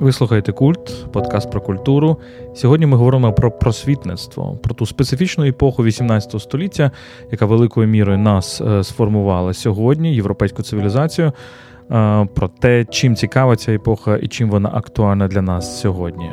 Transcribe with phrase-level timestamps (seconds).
[0.00, 2.16] Ви слухаєте культ, подкаст про культуру.
[2.54, 6.90] Сьогодні ми говоримо про просвітництво, про ту специфічну епоху 18 століття,
[7.30, 11.32] яка великою мірою нас е, сформувала сьогодні, європейську цивілізацію,
[11.90, 16.30] е, про те, чим цікава ця епоха і чим вона актуальна для нас сьогодні.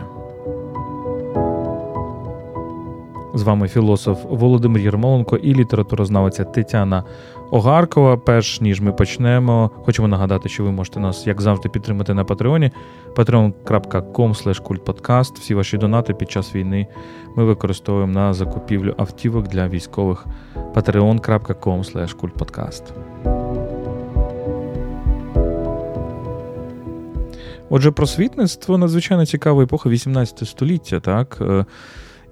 [3.36, 7.04] З вами філософ Володимир Єрмоленко і літературознавиця Тетяна
[7.54, 8.18] Огаркова.
[8.18, 12.72] Перш ніж ми почнемо, хочемо нагадати, що ви можете нас, як завжди, підтримати на Патреоні
[13.16, 15.34] patreon.com kultpodcast.
[15.40, 16.88] Всі ваші донати під час війни
[17.36, 20.26] ми використовуємо на закупівлю автівок для військових
[20.74, 22.84] patreon.com kultpodcast.
[27.70, 31.38] Отже, просвітництво надзвичайно цікава епоха 18 століття, так?
[31.42, 31.66] Е,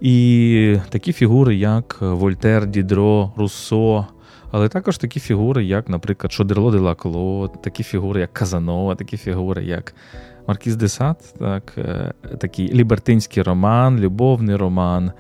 [0.01, 4.05] і такі фігури, як Вольтер, Дідро, Руссо,
[4.51, 9.63] але також такі фігури, як, наприклад, Шодерло де Лакло, такі фігури, як Казанова, такі фігури,
[9.63, 9.95] як
[10.47, 15.11] Маркіз де Сад, так, е, такий лібертинський роман, любовний роман.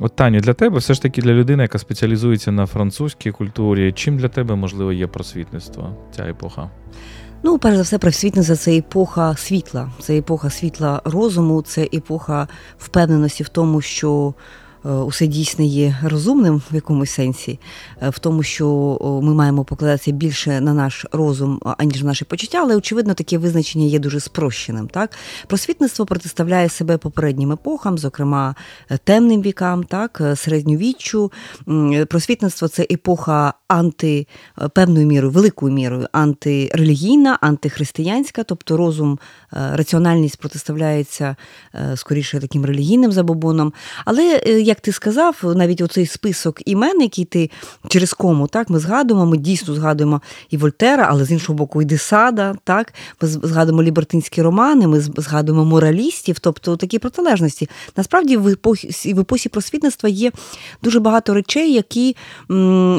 [0.00, 4.16] От Таню, для тебе все ж таки для людини, яка спеціалізується на французькій культурі, чим
[4.16, 6.70] для тебе можливо є просвітництво ця епоха?
[7.42, 13.42] Ну, перш за все, просвітниця це епоха світла, це епоха світла розуму, це епоха впевненості
[13.42, 14.34] в тому, що
[14.84, 17.58] усе дійсно є розумним в якомусь сенсі,
[18.02, 22.58] е, в тому, що ми маємо покладатися більше на наш розум, аніж на наші почуття,
[22.62, 24.88] але очевидно, таке визначення є дуже спрощеним.
[24.88, 25.10] Так,
[25.46, 28.54] просвітництво протиставляє себе попереднім епохам, зокрема
[28.90, 31.32] е, темним вікам, так, середньовіччю.
[32.08, 34.26] Просвітництво це епоха анти
[34.74, 39.18] певною мірою, великою мірою антирелігійна, антихристиянська, тобто розум,
[39.50, 41.36] раціональність протиставляється
[41.94, 43.72] скоріше таким релігійним забобонам.
[44.04, 47.50] Але як ти сказав, навіть оцей список імен, який ти
[47.88, 51.84] через кому так ми згадуємо, ми дійсно згадуємо і Вольтера, але з іншого боку, і
[51.84, 57.68] Десада, так ми згадуємо лібертинські романи, ми згадуємо моралістів, тобто такі протилежності.
[57.96, 60.32] Насправді, в епосі просвітництва є
[60.82, 62.16] дуже багато речей, які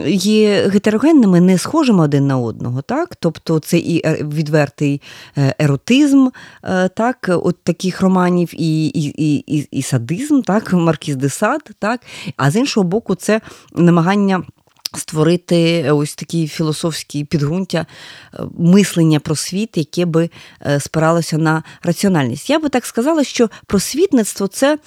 [0.06, 2.82] є гетерогенними, не схожими один на одного.
[2.82, 5.02] так, Тобто це і е, відвертий
[5.38, 6.28] е, еротизм,
[6.64, 12.02] е, так, от таких романів, і і, і, і садизм, так, Маркіз де Сад, так?
[12.38, 13.42] А з іншого боку, це
[13.74, 14.44] намагання.
[14.98, 17.86] Створити ось такі філософські підґрунтя
[18.58, 20.30] мислення про світ, яке би
[20.80, 22.50] спиралося на раціональність.
[22.50, 24.78] Я би так сказала, що просвітництво це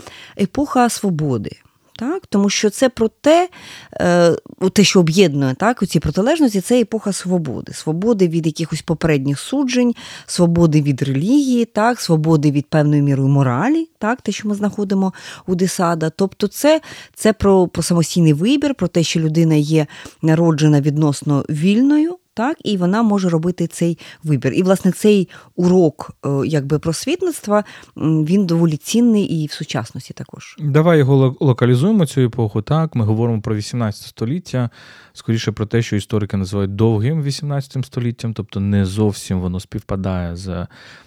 [0.41, 1.51] епоха свободи.
[1.99, 2.27] Так?
[2.27, 3.49] Тому що це про те,
[3.93, 4.37] е,
[4.73, 9.95] те, що об'єднує так, ці протилежності, це епоха свободи, свободи від якихось попередніх суджень,
[10.27, 15.13] свободи від релігії, так, свободи від певної мірою моралі, так, те, що ми знаходимо
[15.47, 16.11] у Десада.
[16.11, 16.81] Тобто, це
[17.15, 19.87] це про, про самостійний вибір, про те, що людина є
[20.23, 24.53] народжена відносно вільною так, і вона може робити цей вибір.
[24.53, 27.65] І, власне, цей урок е, якби просвітництва
[27.97, 30.57] він доволі цінний і в сучасності також.
[30.61, 32.63] Давай його локалізуємо цю епоху.
[32.63, 34.71] Так, ми говоримо про 18 століття,
[35.19, 40.67] скоріше про те, що історики називають довгим 18 століттям, тобто не зовсім воно співпадає з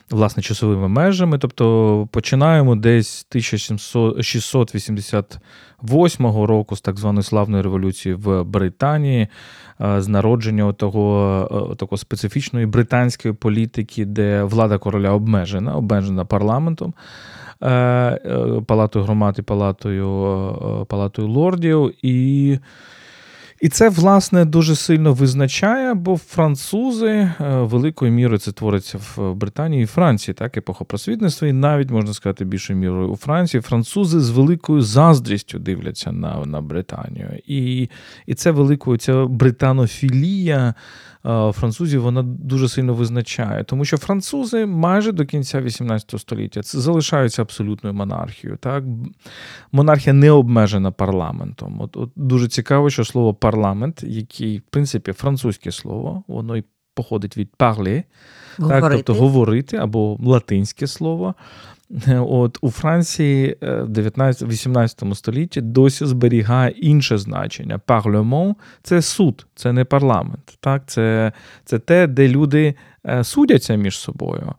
[0.09, 1.37] власне часовими межами.
[1.37, 9.27] Тобто починаємо десь 1688 року з так званої славної революції в Британії,
[9.79, 16.93] з народження того, такого специфічної британської політики, де влада короля обмежена, обмежена парламентом.
[17.61, 18.19] Е, е,
[18.67, 20.09] палатою громад і палатою
[20.81, 22.59] е, палатою лордів, і
[23.61, 29.83] і це, власне, дуже сильно визначає, бо французи е, великою мірою це твориться в Британії
[29.83, 33.61] і Франції, так, епоха просвітництва, і навіть можна сказати більшою мірою у Франції.
[33.61, 37.39] Французи з великою заздрістю дивляться на на Британію.
[37.47, 37.89] І
[38.25, 40.73] і це великою ця британофілія
[41.51, 47.95] французів вона дуже сильно визначає, тому що французи майже до кінця 18 століття залишаються абсолютною
[47.95, 48.57] монархією.
[48.57, 48.83] Так?
[49.71, 51.81] Монархія не обмежена парламентом.
[51.81, 53.50] От, от Дуже цікаво, що слово парламент,
[54.03, 56.63] який, в принципі, французьке слово, воно й
[56.93, 58.03] походить від parler,
[58.57, 61.35] так, тобто говорити або латинське слово.
[62.07, 67.79] От У Франції е, в 19-18 столітті досі зберігає інше значення.
[67.87, 70.57] Парlement– це суд, це не парламент.
[70.59, 70.83] Так?
[70.85, 71.31] Це,
[71.65, 72.75] Це те, де люди
[73.05, 74.53] е, судяться між собою.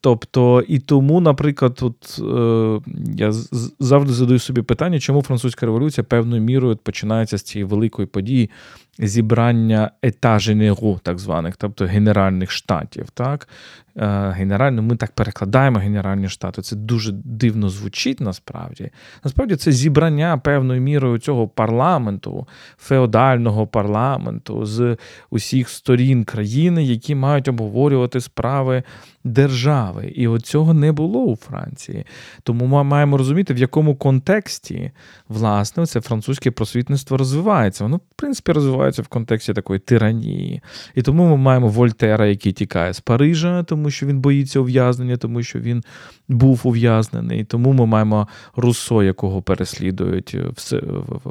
[0.00, 2.80] Тобто, і тому, наприклад, тут е,
[3.16, 3.32] я
[3.78, 8.50] завжди задаю собі питання, чому французька революція певною мірою починається з цієї великої події
[8.98, 13.10] зібрання етаженеру, так званих, тобто генеральних штатів.
[13.10, 13.48] Так?
[13.96, 16.62] Е, генерально, Ми так перекладаємо Генеральні штати.
[16.62, 18.90] Це дуже дивно звучить насправді.
[19.24, 22.46] Насправді, це зібрання певною мірою цього парламенту,
[22.78, 24.96] феодального парламенту з
[25.30, 28.82] усіх сторін країни, які мають обговорювати справи
[29.24, 30.12] держави.
[30.14, 32.04] І от цього не було у Франції.
[32.42, 34.90] Тому ми маємо розуміти, в якому контексті
[35.28, 37.84] власне це французьке просвітництво розвивається.
[37.84, 40.62] Воно, в принципі, розвивається в контексті такої тиранії.
[40.94, 45.42] І тому ми маємо Вольтера, який тікає з Парижа, тому що він боїться ув'язнення, тому
[45.42, 45.84] що він
[46.28, 47.44] був ув'язнений.
[47.44, 50.82] Тому ми маємо Руссо, якого переслідують все,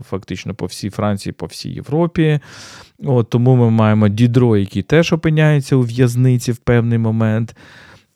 [0.09, 2.39] фактично по всій Франції, по всій Європі.
[3.03, 7.55] От, Тому ми маємо Дідро, який теж опиняється у в'язниці в певний момент.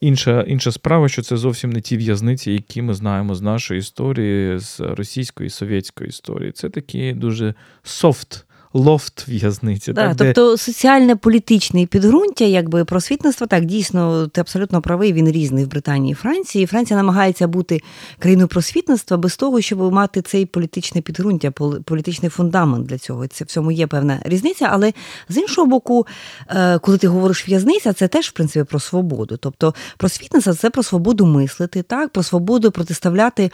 [0.00, 4.58] Інша інша справа, що це зовсім не ті в'язниці, які ми знаємо з нашої історії,
[4.58, 6.52] з російської і совєтської історії.
[6.52, 9.92] Це такі дуже софт лофт в'язниці.
[9.92, 10.56] Да, так, Тобто де...
[10.56, 15.12] соціальне політичне підґрунтя, якби просвітництво, так дійсно ти абсолютно правий.
[15.12, 16.66] Він різний в Британії і Франції.
[16.66, 17.80] Франція намагається бути
[18.18, 21.50] країною просвітництва без того, щоб мати цей політичне підґрунтя,
[21.84, 23.26] політичний фундамент для цього.
[23.26, 24.68] Це в цьому є певна різниця.
[24.70, 24.92] Але
[25.28, 26.06] з іншого боку,
[26.48, 29.36] е, коли ти говориш в'язниця, це теж в принципі про свободу.
[29.36, 33.50] Тобто просвітництво– це про свободу мислити, так про свободу протиставляти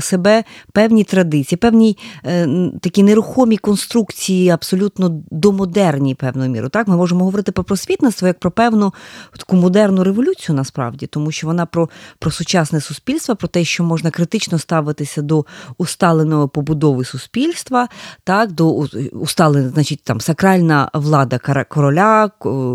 [0.00, 2.48] себе певній традиції, певній е,
[2.80, 6.70] такі нерухомі конструкції абсолютно домодерні певною мірою.
[6.70, 8.94] Так, ми можемо говорити про просвітництво як про певну
[9.36, 14.10] таку модерну революцію, насправді, тому що вона про про сучасне суспільство, про те, що можна
[14.10, 15.44] критично ставитися до
[15.78, 17.88] усталеної побудови суспільства,
[18.24, 18.70] так, до
[19.12, 22.30] усталеної, значить, там сакральна влада короля,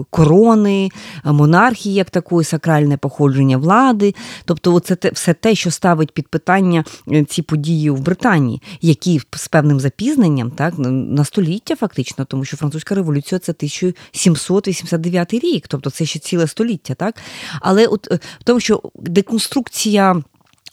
[0.10, 0.90] корони,
[1.24, 4.16] монархії, як такої, сакральне походження влади.
[4.46, 9.48] Тобто, це все те, що ставить під питання е, ці події в Британії, які з
[9.48, 15.90] певним запізненням так, на століття століття, фактично, тому що французька революція це 1789 рік, тобто
[15.90, 17.16] це ще ціле століття, так?
[17.62, 20.24] Але от е, тому, що деконструкція.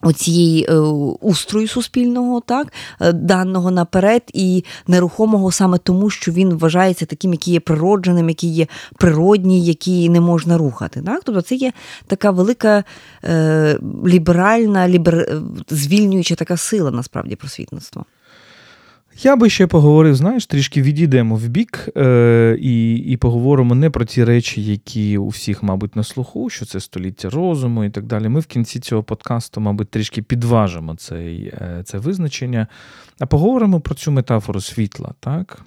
[0.02, 0.74] Оцієї е,
[1.20, 7.52] устрою суспільного, так, е, даного наперед і нерухомого саме тому, що він вважається таким, який
[7.52, 8.66] є природженим, який є
[8.98, 11.02] природній, який не можна рухати.
[11.06, 11.22] Так?
[11.24, 11.72] Тобто це є
[12.06, 12.84] така велика
[13.24, 15.42] е, ліберальна, лібер...
[15.70, 18.04] звільнююча така сила насправді просвітництва.
[19.22, 24.04] Я би ще поговорив, знаєш, трішки відійдемо в бік е, і і поговоримо не про
[24.04, 28.28] ті речі, які у всіх, мабуть, на слуху, що це століття розуму і так далі.
[28.28, 32.66] Ми в кінці цього подкасту, мабуть, трішки підважимо цей, е, це визначення,
[33.20, 35.14] а поговоримо про цю метафору світла.
[35.20, 35.62] так?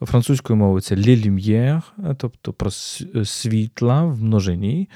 [0.00, 1.82] Французькою мовою це «les lumières»,
[2.16, 2.70] тобто про
[3.24, 4.88] світла в множині,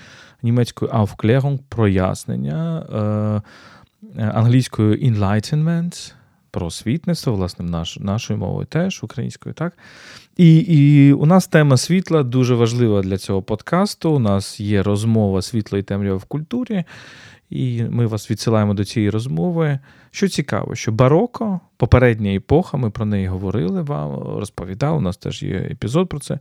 [0.43, 2.87] німецькою «Aufklärung»– прояснення,
[4.17, 6.16] е, англійською «enlightenment»
[6.57, 9.79] просвітництво, власне, наш, нашою мовою теж, українською, так?
[10.37, 14.11] І і у нас тема світла дуже важлива для цього подкасту.
[14.11, 16.85] У нас є розмова світла і темрява в культурі,
[17.51, 19.79] і ми вас відсилаємо до цієї розмови.
[20.11, 25.43] Що цікаво, що бароко, попередня епоха, ми про неї говорили вам, розповідали, у нас теж
[25.43, 26.39] є епізод про це.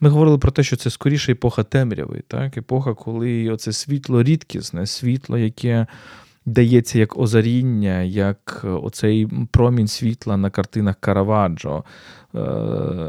[0.00, 2.56] Ми говорили про те, що це скоріше епоха темряви, так?
[2.56, 5.86] епоха, коли оце світло рідкісне, світло, яке
[6.46, 11.84] дається як озаріння, як е, оцей промінь світла на картинах Караваджо
[12.34, 12.38] е,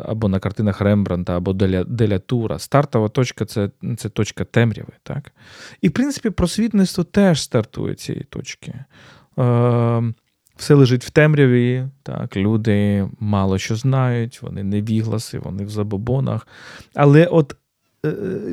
[0.06, 2.59] або на картинах Рембранта, або Деля Тура.
[2.59, 4.94] Стартова точка це це точка темряви.
[5.03, 5.31] Так?
[5.81, 8.74] І, в принципі, просвітництво теж стартує цієї точки.
[9.39, 10.13] Е,
[10.56, 16.47] все лежить в темряві, так, люди мало що знають, вони невігласи, вони в забобонах.
[16.95, 17.56] Але от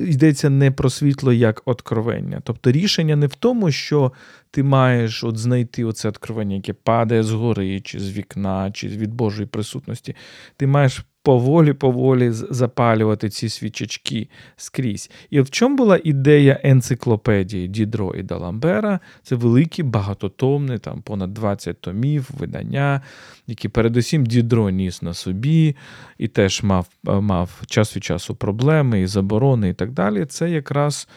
[0.07, 2.41] йдеться не про світло як откровення.
[2.45, 4.13] Тобто рішення не в тому, що
[4.51, 9.47] ти маєш от знайти оце откровення, яке падає згори, чи з вікна, чи від Божої
[9.47, 10.17] присутності.
[10.57, 15.11] Ти маєш поволі-поволі запалювати ці свічечки скрізь.
[15.31, 19.01] І в чому була ідея енциклопедії Дідро і Даламбера?
[19.23, 23.01] Це великі, багатотомні, там понад 20 томів, видання,
[23.47, 25.77] які передусім Дідро ніс на собі
[26.19, 30.25] і теж мав, мав час від часу проблеми і заборони, і так далі.
[30.25, 31.09] Це якраз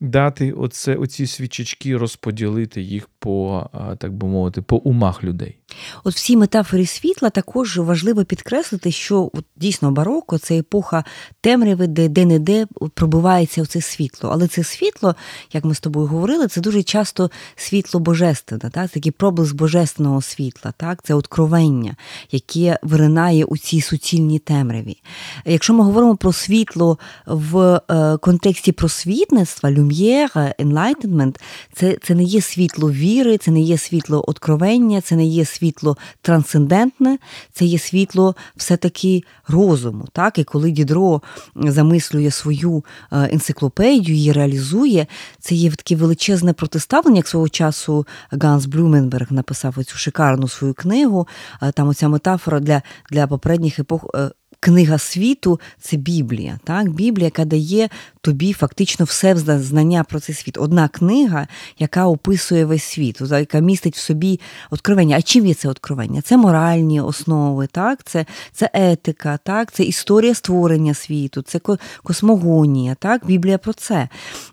[0.00, 3.66] дати оце, оці свічечки, розподілити їх по,
[3.98, 5.56] так би мовити, по умах людей.
[6.04, 11.04] От всі метафорі світла також важливо підкреслити, що от, дійсно бароко це епоха
[11.40, 14.30] темряви, де де-не-де пробивається оце світло.
[14.32, 15.16] Але це світло,
[15.52, 18.90] як ми з тобою говорили, це дуже часто світло божественне, так?
[18.90, 21.02] такий проблиск божественного світла, так?
[21.02, 21.96] це откровення,
[22.30, 24.96] яке виринає у цій суцільній темряві.
[25.44, 31.36] Якщо ми говоримо про світло в е, контексті просвітництва, люм'єра, enlightenment,
[31.72, 35.60] це, це не є світло віри, це не є світло откровення, це не є світло
[35.60, 37.18] світло трансцендентне,
[37.52, 40.08] це є світло все-таки розуму.
[40.12, 40.38] Так?
[40.38, 41.22] І коли Дідро
[41.54, 45.06] замислює свою е, енциклопедію, її реалізує,
[45.38, 51.28] це є таке величезне протиставлення, як свого часу Ганс Блюменберг написав оцю шикарну свою книгу.
[51.62, 54.06] Е, там оця метафора для, для попередніх епох.
[54.14, 54.30] Е,
[54.60, 56.58] книга світу це Біблія.
[56.64, 56.88] Так?
[56.88, 57.88] Біблія, яка дає
[58.20, 60.58] тобі фактично все знання про цей світ.
[60.58, 61.46] Одна книга,
[61.78, 65.16] яка описує весь світ, яка містить в собі откровення.
[65.16, 66.22] А чим є це откровення?
[66.22, 68.04] Це моральні основи, так?
[68.04, 69.72] це це етика, так?
[69.72, 71.60] це історія створення світу, це
[72.02, 72.94] космогонія.
[72.94, 73.26] Так?
[73.26, 74.08] Біблія про це.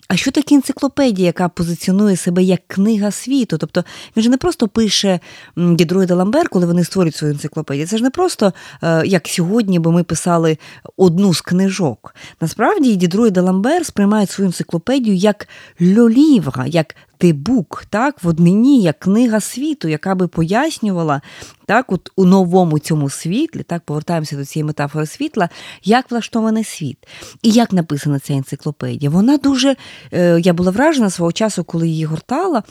[0.08, 3.58] А що таке енциклопедія, яка позиціонує себе як книга світу?
[3.58, 3.84] Тобто
[4.18, 5.20] він же не просто пише
[5.58, 7.88] Дідро і Ламбер, коли вони створюють свою енциклопедію.
[7.88, 10.58] Це ж не просто е, як сьогодні, бо ми писали
[10.98, 12.16] одну з книжок.
[12.42, 15.48] Насправді Дідро і Ламбер сприймають свою енциклопедію як
[15.82, 21.22] льолівра, як Тибук, так, в однині, як книга світу, яка би пояснювала
[21.66, 25.50] так, от у новому цьому світлі, так, повертаємося до цієї метафори світла,
[25.84, 26.98] як влаштований світ.
[27.42, 29.10] І як написана ця енциклопедія.
[29.10, 29.76] Вона дуже,
[30.14, 32.64] е, я була вражена свого часу, коли її гортала,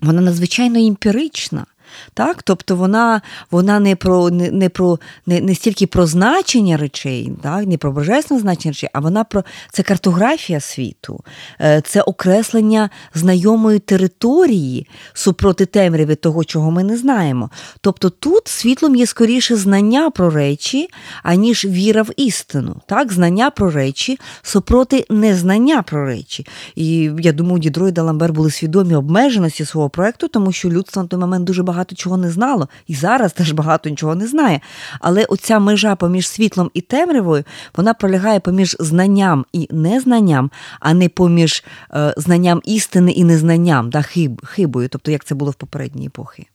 [0.00, 1.66] вона надзвичайно емпірична.
[2.14, 2.42] Так?
[2.42, 7.66] Тобто вона вона не про не, не про не, не стільки про значення речей, так?
[7.66, 11.20] не про божественне значення речей, а вона про це картографія світу,
[11.60, 17.50] е, це окреслення знайомої території супроти темряви того, чого ми не знаємо.
[17.80, 20.88] Тобто тут світлом є скоріше знання про речі,
[21.22, 22.80] аніж віра в істину.
[22.86, 23.12] Так?
[23.12, 26.46] Знання про речі супроти незнання про речі.
[26.74, 31.08] І я думаю, Дідро і Даламбер були свідомі обмеженості свого проекту, тому що людство на
[31.08, 34.60] той момент дуже багато багато чого не знало, і зараз теж багато нічого не знає.
[35.00, 37.44] Але оця межа поміж світлом і темрявою
[37.76, 41.64] вона пролягає поміж знанням і незнанням, а не поміж
[41.94, 46.46] е, знанням істини і незнанням, да, хиб, хибою, тобто як це було в попередній епохи.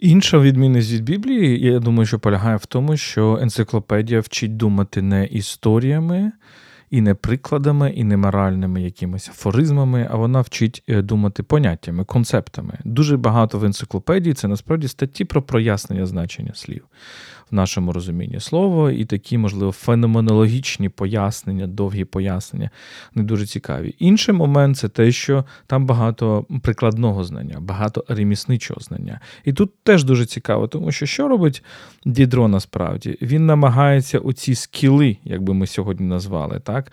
[0.00, 5.26] Інша відмінність від Біблії, я думаю, що полягає в тому, що енциклопедія вчить думати не
[5.26, 6.32] історіями
[6.90, 12.78] і не прикладами, і не моральними якимись афоризмами, а вона вчить е, думати поняттями, концептами.
[12.84, 16.84] Дуже багато в енциклопедії це насправді статті про прояснення значення слів
[17.50, 22.70] в нашому розумінні слова, і такі, можливо, феноменологічні пояснення, довгі пояснення,
[23.14, 23.94] не дуже цікаві.
[23.98, 29.20] Інший момент це те, що там багато прикладного знання, багато ремісничого знання.
[29.44, 31.64] І тут теж дуже цікаво, тому що що робить
[32.04, 33.18] Дідро насправді?
[33.22, 36.92] Він намагається оці скіли, як би ми сьогодні назвали, так?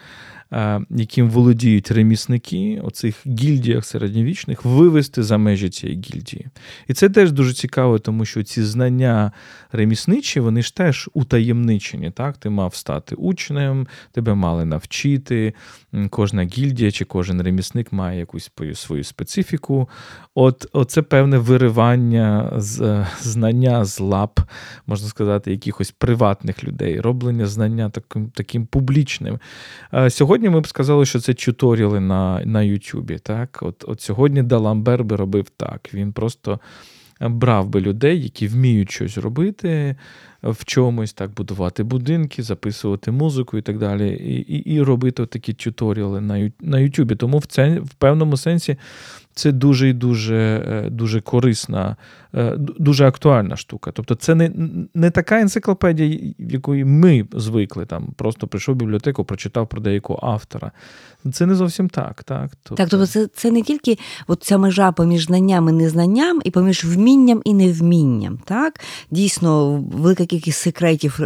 [0.54, 6.48] Е, яким володіють ремісники у цих гільдіях середньовічних, вивести за межі цієї гільдії.
[6.88, 9.32] І це теж дуже цікаво, тому що ці знання
[9.72, 12.12] ремісничі, вони ж теж утаємничені.
[12.12, 12.38] Так?
[12.38, 15.54] Ти мав стати учнем, тебе мали навчити.
[16.10, 19.90] Кожна гільдія чи кожен ремісник має якусь свою специфіку.
[20.36, 24.40] От Це певне виривання з е, знання з лап,
[24.88, 29.40] можна сказати, якихось приватних людей, роблення знання таким таким публічним.
[30.10, 33.18] Сьогодні ми б сказали, що це тюторіали на на Ютубі.
[33.18, 33.60] Так?
[33.62, 35.90] От, от Сьогодні Даламбер би робив так.
[35.94, 36.60] Він просто
[37.22, 39.96] брав би людей, які вміють щось робити
[40.44, 45.54] в чомусь, так, будувати будинки, записувати музику і так далі, і і, і робити такі
[45.54, 47.16] тюторіали на на Ютубі.
[47.16, 48.78] Тому в, це, в певному сенсі
[49.36, 50.36] це дуже і дуже
[50.86, 51.96] е, дуже корисна,
[52.36, 53.92] е, дуже актуальна штука.
[53.92, 54.52] Тобто, це не
[54.94, 57.86] не така енциклопедія, в якої ми звикли.
[57.86, 60.72] Там Просто прийшов в бібліотеку, прочитав про деякого автора.
[61.32, 62.24] Це не зовсім так.
[62.24, 63.98] Так, тобто, так, тобто це це не тільки
[64.28, 68.40] от ця межа поміж знанням і незнанням, і поміж вмінням і невмінням.
[68.46, 68.80] Так?
[69.12, 71.20] Дійсно, велика кількість секретів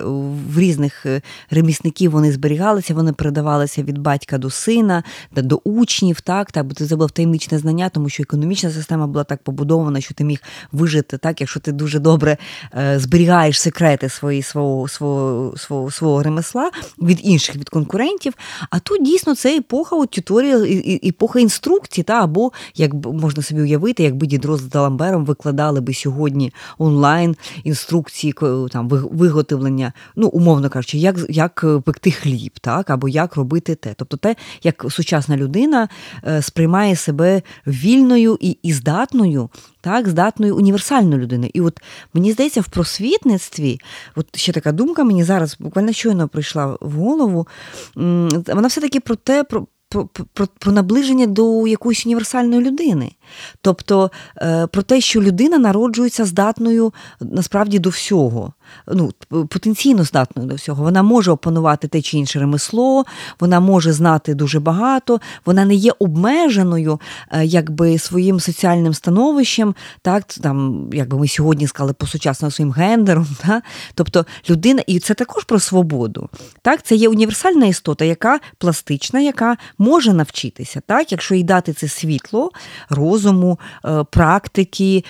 [0.53, 1.21] в різних е,
[1.51, 5.03] ремісників вони зберігалися, вони передавалися від батька до сина,
[5.35, 9.43] до учнів, так, так, бо це було таємничне знання тому що економічна система була так
[9.43, 10.39] побудована, що ти міг
[10.71, 12.37] вижити так, якщо ти дуже добре
[12.77, 18.33] е, зберігаєш секрети свої свого свого, свого, свого ремесла від інших від конкурентів.
[18.69, 20.63] А тут дійсно це епоха от, тюторіал,
[21.03, 26.53] епоха інструкцій, та або як можна собі уявити, якби Дідро з Даламбером викладали би сьогодні
[26.77, 28.33] онлайн інструкції
[28.71, 33.93] там виготовлення, ну умовно кажучи, як як пекти хліб, так або як робити те.
[33.97, 35.89] Тобто, те, як сучасна людина
[36.27, 37.41] е, сприймає себе
[37.87, 39.49] вільною і і здатною,
[39.81, 41.51] так, здатною універсальною людиною.
[41.53, 41.79] І от
[42.13, 43.79] мені здається, в просвітництві,
[44.15, 47.47] от ще така думка мені зараз буквально щойно прийшла в голову.
[47.95, 49.67] Вона все-таки про те, про.
[49.89, 53.11] Про, про про, наближення до якоїсь універсальної людини.
[53.61, 58.53] Тобто е, про те, що людина народжується здатною насправді до всього
[58.87, 60.83] ну, потенційно здатною до всього.
[60.83, 63.05] Вона може опанувати те чи інше ремесло,
[63.39, 66.99] вона може знати дуже багато, вона не є обмеженою
[67.31, 73.27] е, якби своїм соціальним становищем, так там, якби ми сьогодні сказали по сучасному своїм гендером.
[73.47, 73.63] Так?
[73.95, 76.29] Тобто людина, і це також про свободу.
[76.61, 81.87] Так, Це є універсальна істота, яка пластична, яка може навчитися, так, якщо їй дати це
[81.87, 82.51] світло,
[82.89, 85.03] розум розуму, е, практики,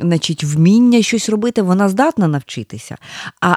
[0.00, 2.96] значить, вміння щось робити, вона здатна навчитися.
[3.40, 3.56] А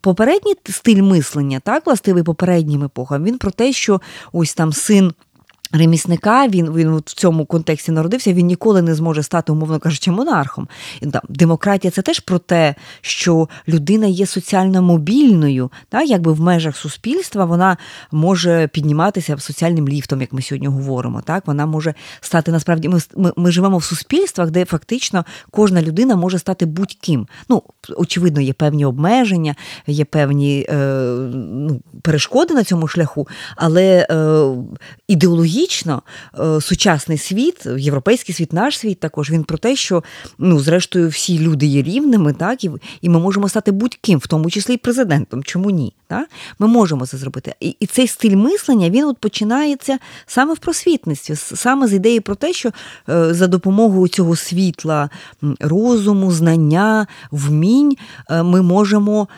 [0.00, 4.00] попередній стиль мислення, так, властивий попереднім епохам, він про те, що
[4.32, 5.12] ось там син.
[5.72, 10.68] Ремісника, він він в цьому контексті народився, він ніколи не зможе стати, умовно кажучи, монархом.
[11.12, 16.76] Там, Демократія це теж про те, що людина є соціально мобільною, так, якби в межах
[16.76, 17.76] суспільства вона
[18.12, 21.22] може підніматися соціальним ліфтом, як ми сьогодні говоримо.
[21.22, 22.88] Так, Вона може стати насправді.
[22.88, 27.26] Ми ми, ми живемо в суспільствах, де фактично кожна людина може стати будь-ким.
[27.48, 27.62] Ну,
[27.96, 29.54] очевидно, є певні обмеження,
[29.86, 30.76] є певні е,
[31.34, 34.46] ну, перешкоди на цьому шляху, але е,
[35.08, 36.02] ідеологія логічно,
[36.38, 40.04] е, сучасний світ, європейський світ, наш світ також він про те, що
[40.38, 42.70] ну, зрештою всі люди є рівними, так, і
[43.00, 45.44] і ми можемо стати будь-ким, в тому числі і президентом.
[45.44, 45.92] Чому ні?
[46.06, 46.28] Так?
[46.58, 47.54] Ми можемо це зробити.
[47.60, 52.34] І і цей стиль мислення він от починається саме в просвітництві, саме з ідеї про
[52.34, 52.70] те, що
[53.08, 55.10] е, за допомогою цього світла,
[55.60, 57.96] розуму, знання, вмінь
[58.30, 59.28] е, ми можемо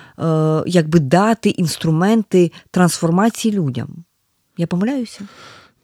[0.66, 3.88] якби дати інструменти трансформації людям.
[4.58, 5.20] Я помиляюся?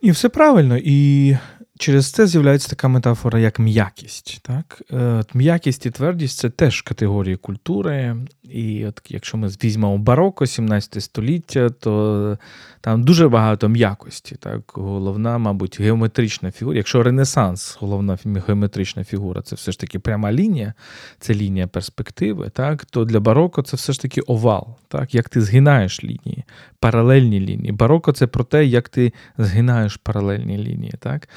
[0.04, 0.78] І все правильно.
[0.84, 1.37] І
[1.78, 4.38] через це з'являється така метафора, як м'якість.
[4.42, 4.82] Так?
[4.92, 8.16] Е, м'якість і твердість це теж категорії культури.
[8.42, 12.38] І от якщо ми візьмемо бароко, 17 століття, то
[12.80, 14.36] там дуже багато м'якості.
[14.36, 14.60] Так?
[14.74, 16.76] Головна, мабуть, геометрична фігура.
[16.76, 20.74] Якщо Ренесанс, головна геометрична фігура, це все ж таки пряма лінія,
[21.18, 22.84] це лінія перспективи, так?
[22.84, 24.76] то для бароко це все ж таки овал.
[24.88, 25.14] Так?
[25.14, 26.44] Як ти згинаєш лінії,
[26.78, 27.72] паралельні лінії.
[27.72, 30.94] Бароко це про те, як ти згинаєш паралельні лінії.
[30.98, 31.28] Так?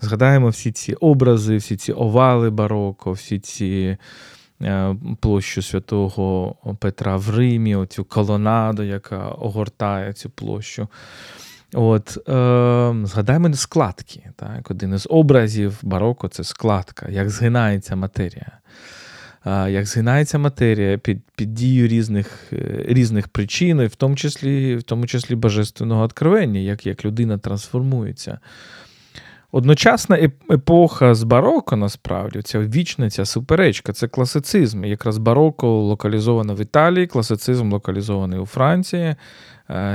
[0.00, 3.96] Згадаємо всі ці образи, всі ці овали бароко, всі ці.
[4.62, 10.88] Е, площу святого Петра в Римі, оцю колонаду, яка огортає цю площу.
[11.74, 14.30] От, е, Згадаємо складки.
[14.36, 14.70] Так?
[14.70, 18.58] Один із образів бароко це складка, як згинається матерія.
[19.46, 24.82] Е, як згинається матерія під під дією різних е, різних причин, в тому числі в
[24.82, 28.38] тому числі божественного откровення, як як людина трансформується.
[29.52, 30.18] Одночасна
[30.50, 34.84] епоха з бароко, насправді, ця вічна ця суперечка, це класицизм.
[34.84, 39.14] Якраз бароко локалізовано в Італії, класицизм локалізований у Франції.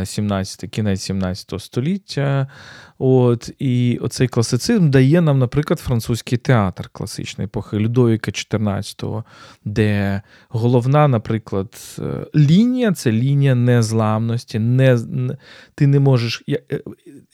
[0.06, 2.48] 17, е, кінець 17 століття.
[2.98, 9.24] От, І оцей класицизм дає нам, наприклад, французький театр класичної епохи Людовіка XIV,
[9.66, 14.60] де головна, наприклад, е, лінія це лінія незламності.
[14.60, 15.00] Не,
[15.76, 16.60] Ти не можеш, е,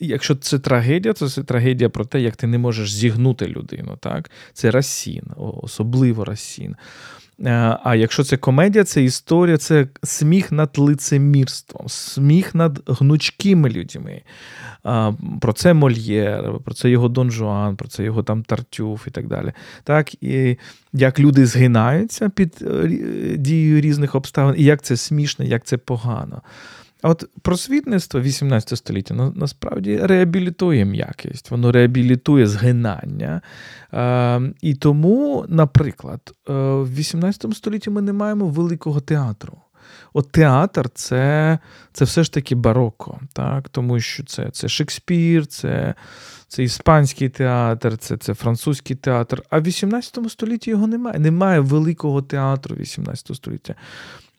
[0.00, 3.96] Якщо це трагедія, то це трагедія про те, як ти не можеш зігнути людину.
[4.00, 4.30] Так?
[4.52, 6.76] Це Расін, особливо Расін.
[7.40, 14.22] Е, а якщо це комедія, це історія, це сміх над лицемірством, сміх над гнучкими людьми.
[15.40, 19.28] Про це Мольєр, про це його Дон Жуан, про це його там Тартюф і так
[19.28, 19.52] далі.
[19.84, 20.58] Так, І
[20.92, 22.88] як люди згинаються під е,
[23.36, 26.42] дією різних обставин, і як це смішно, як це погано.
[27.02, 33.40] А от просвітництво 18 століття на, насправді реабілітує м'якість, воно реабілітує згинання.
[33.94, 39.58] Е, І тому, наприклад, е, в 18 столітті ми не маємо великого театру.
[40.12, 41.58] От театр це
[41.92, 43.68] це все ж таки бароко, так?
[43.68, 45.94] тому що це це Шекспір, це
[46.48, 49.42] це іспанський театр, це це французький театр.
[49.50, 51.18] А в 18 столітті його немає.
[51.18, 53.74] Немає великого театру 18 століття.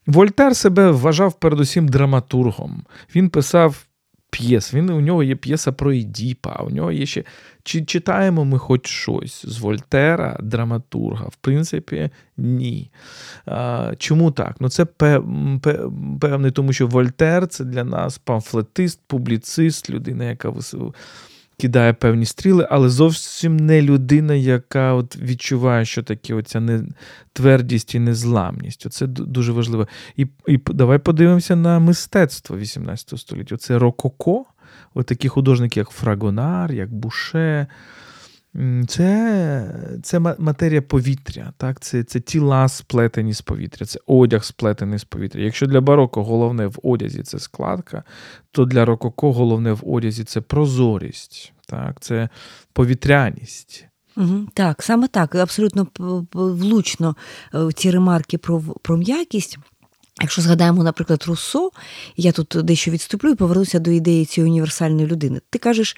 [0.05, 2.83] Вольтер себе вважав передусім драматургом.
[3.15, 3.85] Він писав
[4.33, 4.73] п'єс.
[4.73, 7.23] Він, У нього є п'єса про Ідіпа, у нього є ще.
[7.63, 11.25] Чи читаємо ми хоч щось з Вольтера, драматурга?
[11.25, 12.91] В принципі, ні.
[13.45, 14.55] А, Чому так?
[14.59, 14.85] Ну Це
[16.19, 20.49] певний, тому що Вольтер це для нас памфлетист, публіцист, людина, яка
[21.63, 26.83] кидає певні стріли, але зовсім не людина, яка от відчуває, що таке оця не,
[27.33, 28.91] твердість і незламність.
[28.91, 29.87] Це дуже важливо.
[30.17, 33.57] І і давай подивимося на мистецтво 18 століття.
[33.57, 34.45] Це Рококо,
[34.93, 37.67] от такі художники, як Фрагонар, як Буше.
[38.87, 41.79] Це це матерія повітря, так?
[41.79, 45.41] це це тіла сплетені з повітря, це одяг сплетений з повітря.
[45.41, 48.03] Якщо для бароко головне в одязі це складка,
[48.51, 51.99] то для рококо головне в одязі це прозорість, так?
[51.99, 52.29] це
[52.73, 53.87] повітряність.
[54.17, 55.87] Угу, Так, саме так, абсолютно
[56.33, 57.15] влучно
[57.55, 59.57] е, ці ремарки про, про м'якість.
[60.21, 61.69] Якщо згадаємо, наприклад, Руссо,
[62.17, 65.41] я тут дещо відступлю і повернуся до ідеї цієї універсальної людини.
[65.49, 65.97] Ти кажеш,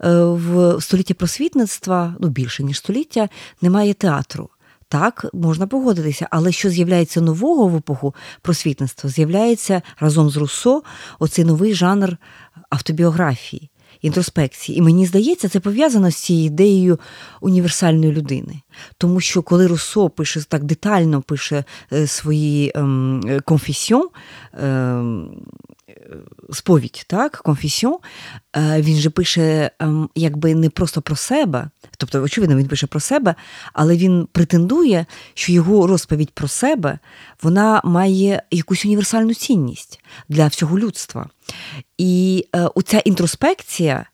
[0.00, 3.28] е, в столітті просвітництва, ну більше ніж століття,
[3.62, 4.50] немає театру.
[4.88, 10.82] Так, можна погодитися, але що з'являється нового в епоху просвітництва, з'являється разом з Руссо
[11.18, 12.16] оцей новий жанр
[12.70, 13.70] автобіографії.
[14.04, 14.78] Інтроспекції.
[14.78, 16.98] І мені здається, це пов'язано з цією ідеєю
[17.40, 18.60] універсальної людини.
[18.98, 24.08] Тому що коли Руссо пише так детально пише е, свої ем, конфесіон,
[24.52, 25.30] ем,
[26.52, 27.98] сповідь, так, конфесіон,
[28.56, 33.00] е, він же пише ем, якби не просто про себе, тобто, очевидно, він пише про
[33.00, 33.34] себе,
[33.72, 36.98] але він претендує, що його розповідь про себе
[37.42, 41.28] вона має якусь універсальну цінність для всього людства.
[41.98, 44.06] І е, оця інтроспекція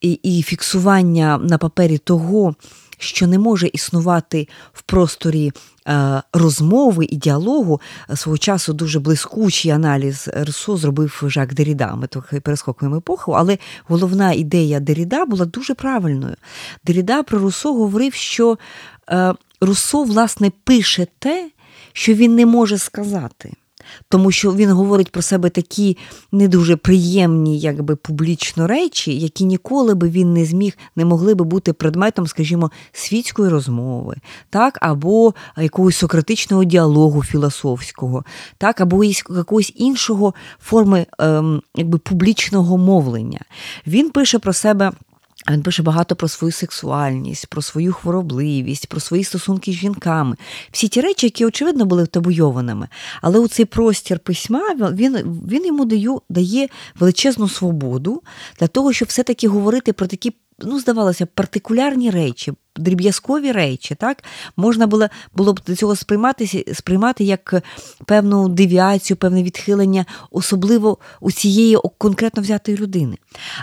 [0.00, 2.54] і, і фіксування на папері того,
[3.00, 5.52] що не може існувати в просторі
[5.88, 7.80] е, розмови і діалогу.
[8.14, 11.94] Свого часу дуже блискучий аналіз Русо зробив Жак Деріда.
[11.94, 13.58] Ми трохи перескокуємо епоху, але
[13.88, 16.34] головна ідея Деріда була дуже правильною.
[16.84, 18.58] Деріда про Русо говорив, що
[19.10, 21.50] е, Руссо, власне, пише те,
[21.92, 23.52] що він не може сказати
[24.10, 25.96] тому що він говорить про себе такі
[26.32, 31.44] не дуже приємні, якби публічно речі, які ніколи би він не зміг, не могли би
[31.44, 34.16] бути предметом, скажімо, світської розмови,
[34.50, 38.24] так, або якогось сократичного діалогу філософського,
[38.58, 43.40] так, або якогось іншого форми ем, якби публічного мовлення.
[43.86, 44.92] Він пише про себе.
[45.50, 50.36] Він пише багато про свою сексуальність, про свою хворобливість, про свої стосунки з жінками.
[50.70, 52.88] Всі ті речі, які, очевидно, були табуйованими.
[53.22, 55.16] Але у цей простір письма він
[55.48, 58.22] він йому даю, дає величезну свободу
[58.60, 64.24] для того, щоб все-таки говорити про такі, ну, здавалося, партикулярні речі, дріб'язкові речі, так
[64.56, 67.62] можна було було б до цього сприйматися, сприймати як
[68.04, 73.16] певну девіацію, певне відхилення, особливо у цієї конкретно взятої людини.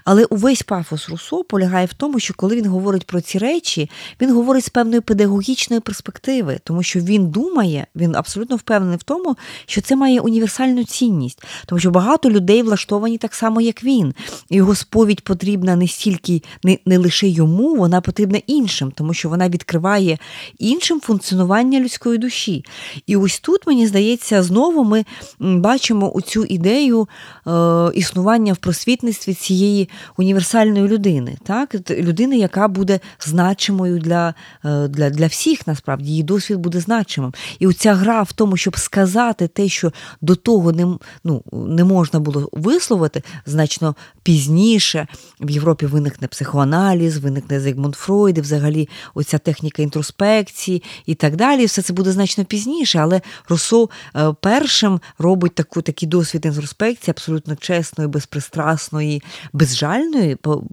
[0.05, 3.89] Але увесь пафос Руссо полягає в тому, що коли він говорить про ці речі,
[4.21, 9.37] він говорить з певної педагогічної перспективи, тому що він думає, він абсолютно впевнений в тому,
[9.65, 14.13] що це має універсальну цінність, тому що багато людей влаштовані так само, як він.
[14.49, 19.49] Його сповідь потрібна не стільки не, не лише йому, вона потрібна іншим тому що вона
[19.49, 20.17] відкриває
[20.59, 22.65] іншим функціонування людської душі.
[23.07, 25.05] І ось тут, мені здається, знову ми
[25.39, 27.07] бачимо у цю ідею
[27.47, 27.51] е,
[27.93, 31.75] існування в просвітництві цієї універсальної людини, так?
[31.89, 34.33] людини, яка буде значимою для
[34.65, 37.33] е, для, для всіх, насправді, її досвід буде значимим.
[37.59, 39.91] І оця гра в тому, щоб сказати те, що
[40.21, 45.07] до того не ну, не можна було висловити, значно пізніше
[45.41, 51.65] в Європі виникне психоаналіз, виникне Зигмунд Фройд, і взагалі оця техніка інтроспекції і так далі.
[51.65, 57.55] Все це буде значно пізніше, але Руссо е, першим робить таку, такий досвід інтроспекції, абсолютно
[57.55, 60.63] чесної, безпристрасної, безжальної, по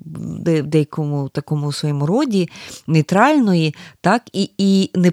[0.64, 2.48] деякому такому своєму роді,
[2.86, 5.12] нейтральної, так, і і не,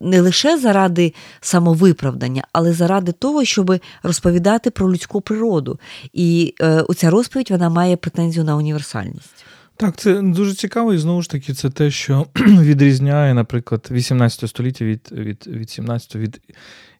[0.00, 5.78] не лише заради самовиправдання, але заради того, щоб розповідати про людську природу.
[6.12, 9.44] І е, оця розповідь вона має претензію на універсальність.
[9.82, 14.84] Так, це дуже цікаво, і знову ж таки, це те, що відрізняє, наприклад, 18 століття
[14.84, 16.40] від від, від 17 від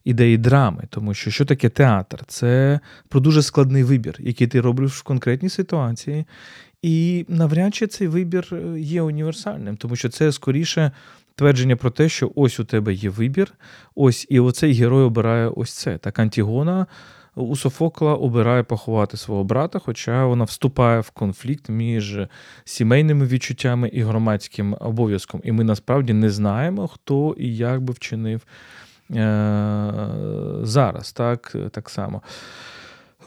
[0.04, 0.84] ідеї драми.
[0.90, 2.24] Тому що що таке театр?
[2.26, 6.24] Це про дуже складний вибір, який ти робиш в конкретній ситуації.
[6.82, 10.90] І навряд чи цей вибір е, є універсальним, тому що це скоріше
[11.34, 13.52] твердження про те, що ось у тебе є вибір,
[13.94, 15.98] ось і оцей герой обирає ось це.
[15.98, 16.86] Так Антігона
[17.34, 22.18] у Софокла обирає поховати свого брата, хоча вона вступає в конфлікт між
[22.64, 25.40] сімейними відчуттями і громадським обов'язком.
[25.44, 28.46] І ми насправді не знаємо, хто і як би вчинив
[29.10, 29.92] е-
[30.62, 32.22] зараз, так, так само.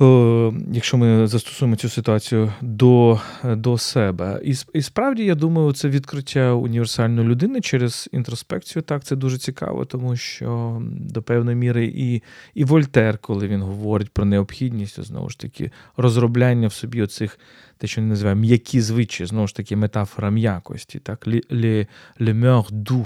[0.02, 4.42] Е, якщо ми застосуємо цю ситуацію до до себе.
[4.44, 8.84] І і справді, я думаю, це відкриття універсальної людини через інтроспекцію.
[8.84, 14.10] Так, це дуже цікаво, тому що до певної міри і і Вольтер, коли він говорить
[14.10, 17.40] про необхідність, знову ж таки, розробляння в собі оцих,
[17.78, 21.88] те, що не називаємо м'які звичаї, знову ж таки, метафора м'якості, так, le
[22.20, 23.06] meur doux, Ем,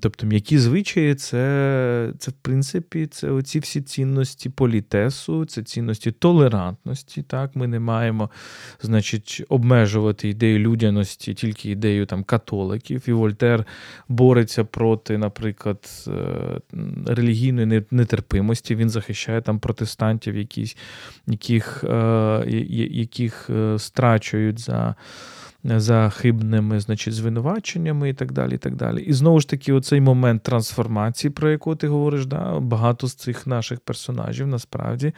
[0.00, 7.22] тобто м'які звичаї, це, це, в принципі, це оці всі цінності політесу, це цінності толерантності.
[7.22, 8.30] Так, Ми не маємо
[8.82, 13.02] значить, обмежувати ідею людяності, тільки ідею там, католиків.
[13.06, 13.64] І Вольтер
[14.08, 16.12] бореться проти, наприклад, е,
[17.06, 18.74] релігійної нетерпимості.
[18.74, 20.76] Він захищає там протестантів, якісь,
[21.26, 22.44] яких, е,
[22.90, 24.94] яких е, страчують за
[25.64, 28.54] за хибними значить, звинуваченнями і так далі.
[28.54, 29.02] І так далі.
[29.02, 33.46] І знову ж таки, оцей момент трансформації, про яку ти говориш, да, багато з цих
[33.46, 35.12] наших персонажів насправді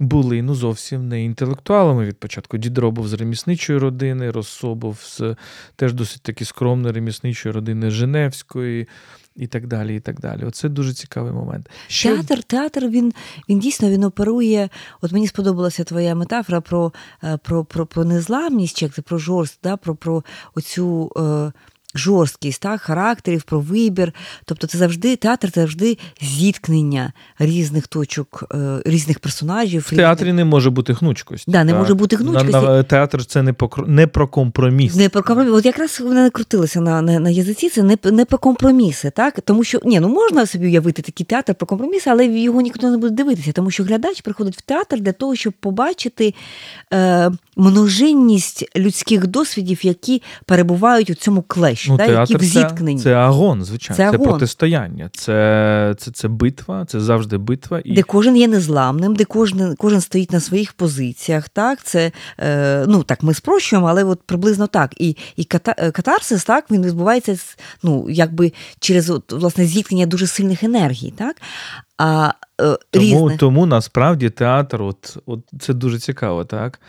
[0.00, 2.58] були ну зовсім не інтелектуалами від початку.
[2.58, 5.36] Дідро був з ремісничої родини, Россо був з
[5.76, 8.88] теж досить таки скромної ремісничої родини Женевської.
[9.36, 10.44] І так далі, і так далі.
[10.44, 11.70] Оце дуже цікавий момент.
[11.88, 12.08] Що...
[12.16, 13.12] Театр, театр він
[13.48, 14.68] він дійсно він оперує.
[15.00, 16.92] От мені сподобалася твоя метафора про
[17.24, 21.12] е, про, про, про незламність, як про жорст, да, про про оцю.
[21.16, 21.52] Е,
[21.96, 24.12] жорсткість так, характерів, про вибір.
[24.44, 29.86] Тобто, це завжди театр, це завжди зіткнення різних точок, е, різних персонажів.
[29.92, 31.50] В театрі не може бути гнучкості.
[31.50, 31.80] Да, не так.
[31.80, 32.52] може бути гнучкості.
[32.52, 34.94] На, на, театр це не по не про компроміс.
[34.94, 35.52] Не про компроміс.
[35.52, 39.40] От якраз вона не крутилася на на, на язиці, це не не про компроміси, так?
[39.40, 42.96] Тому що ні, ну можна собі уявити такий театр про компроміси, але його ніхто не
[42.96, 46.34] буде дивитися, тому що глядач приходить в театр для того, щоб побачити
[46.92, 52.98] е, множинність людських досвідів, які перебувають у цьому клещі ну, да, які в зіткненні.
[52.98, 54.28] Це, це агон, звичайно, це, це агон.
[54.28, 57.80] протистояння, це це, це битва, це завжди битва.
[57.84, 57.94] І...
[57.94, 61.48] Де кожен є незламним, де кожен кожен стоїть на своїх позиціях.
[61.48, 65.00] Так, це, е, ну так, ми спрощуємо, але от приблизно так.
[65.00, 67.36] І і катарсис, так, він відбувається
[67.82, 71.12] ну, якби через от, власне зіткнення дуже сильних енергій.
[71.16, 71.36] Так?
[71.98, 73.36] А, е, Тому різне.
[73.36, 76.80] тому насправді театр, от, от це дуже цікаво, так?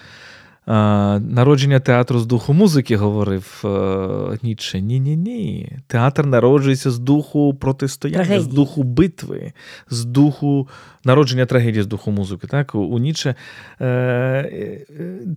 [0.67, 4.81] Народження театру з духу музики говорив е, Ніцше.
[4.81, 5.71] Ні-ні ні.
[5.87, 8.51] Театр народжується з духу протистояння, трагедії.
[8.51, 9.53] з духу битви,
[9.89, 10.67] з духу
[11.03, 12.47] народження трагедії з духу музики.
[12.47, 12.75] Так?
[12.75, 13.35] У Ніцше
[13.79, 14.85] е, е,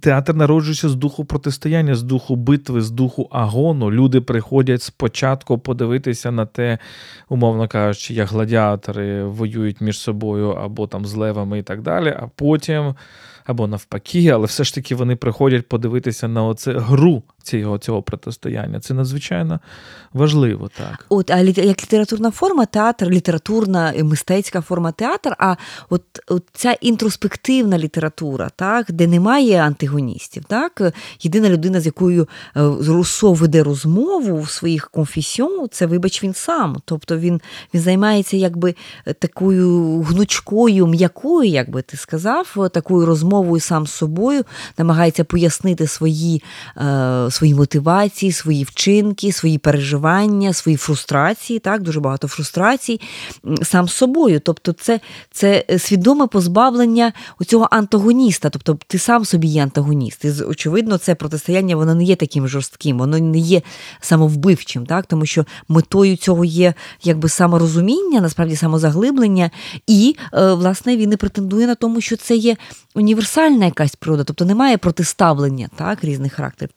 [0.01, 3.91] театр народжується з духу протистояння, з духу битви, з духу агону.
[3.91, 6.79] Люди приходять спочатку подивитися на те,
[7.29, 12.27] умовно кажучи, як гладіатори воюють між собою або там з левами і так далі, а
[12.37, 12.95] потім
[13.45, 18.81] або навпаки, але все ж таки вони приходять подивитися на оце гру цього цього протистояння.
[18.81, 19.61] Це надзвичайно
[20.13, 20.71] важливо.
[20.77, 21.07] так.
[21.09, 25.57] От, А як літературна форма, театр, літературна мистецька форма театр, а
[25.91, 30.45] от, от ця інтроспективна література, так, де немає антигоністів.
[30.45, 36.35] так, Єдина людина, з якою е, Руссо веде розмову в своїх конфесіон, це, вибач, він
[36.35, 36.77] сам.
[36.85, 37.41] Тобто він
[37.75, 38.75] він займається якби
[39.19, 44.45] такою гнучкою, м'якою, як би ти сказав, такою розмовою сам з собою,
[44.79, 46.43] намагається пояснити свої.
[46.77, 53.01] Е, свої мотивації, свої вчинки, свої переживання, свої фрустрації, так, дуже багато фрустрацій
[53.63, 54.41] сам з собою.
[54.41, 55.01] Тобто, це
[55.33, 57.13] це свідоме позбавлення
[57.47, 58.51] цього антагоніста.
[58.51, 60.25] Тобто, ти сам собі є антагоніст.
[60.25, 63.63] І, очевидно, це протистояння воно не є таким жорстким, воно не є
[64.01, 69.51] самовбивчим, так, тому що метою цього є якби саморозуміння, насправді самозаглиблення,
[69.87, 72.57] і, е, власне, він не претендує на тому, що це є
[72.95, 76.71] універсальна якась природа, тобто немає протиставлення так, різних характерів.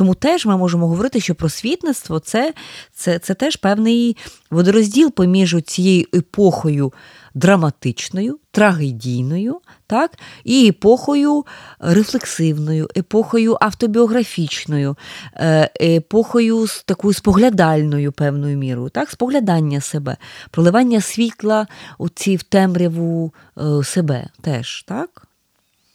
[0.00, 2.54] Тому теж ми можемо говорити, що просвітництво це,
[2.92, 4.16] це, це теж певний
[4.50, 6.92] водорозділ поміж цією епохою
[7.34, 11.44] драматичною, трагедійною, так, і епохою
[11.80, 14.96] рефлексивною, епохою автобіографічною,
[15.34, 20.16] е, епохою з такою споглядальною певною мірою, так, споглядання себе,
[20.50, 21.66] проливання світла
[21.98, 25.26] у ці в темряву е, себе теж, так?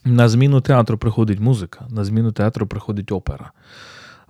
[0.04, 3.52] На зміну театру приходить музика, на зміну театру приходить опера.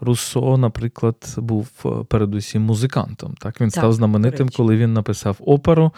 [0.01, 3.35] Руссо, наприклад, був е, передусім музикантом.
[3.41, 5.93] Так Він так, став знаменитим, коли він написав оперу.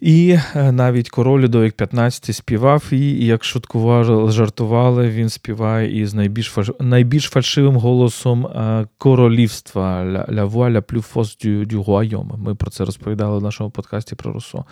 [0.00, 6.54] І е, навіть король Людовік 15 співав і як шуткували, жартували, він співає із найбільш
[6.80, 12.36] найбільш фальшивим голосом е, королівства «La voix la plus fausse du, du royaume».
[12.36, 14.64] Ми про це розповідали в нашому подкасті про Руссо.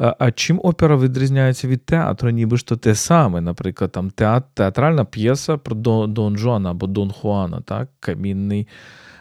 [0.00, 2.30] Е, а чим опера відрізняється від театру?
[2.30, 4.10] Ніби ж то те саме, наприклад, там
[4.54, 5.74] театральна п'єса про
[6.06, 8.66] Дон Жуана або Дон Хуана, так, камінний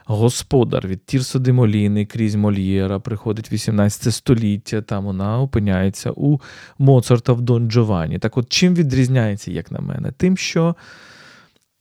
[0.09, 6.39] господар від Тірсо де Моліни крізь Мольєра, приходить 18 століття, там вона опиняється у
[6.77, 8.19] Моцарта в Дон Джованні.
[8.19, 10.11] Так от чим відрізняється, як на мене?
[10.11, 10.75] Тим, що.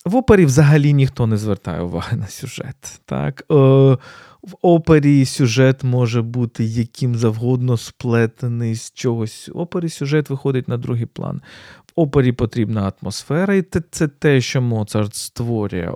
[0.05, 3.01] В опері взагалі ніхто не звертає уваги на сюжет.
[3.05, 3.45] Так?
[3.51, 3.55] Е,
[4.43, 9.51] В опері сюжет може бути яким завгодно сплетений з чогось.
[9.55, 11.41] В опері сюжет виходить на другий план.
[11.87, 15.91] В опері потрібна атмосфера, і це те, що Моцарт створює.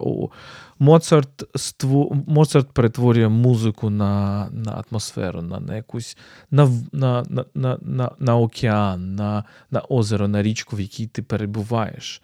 [0.83, 2.25] Моцарт ству...
[2.27, 6.17] Моцарт перетворює музику на на атмосферу, на на якусь
[6.51, 12.23] на на, на, на, на океан, на на озеро, на річку, в якій ти перебуваєш,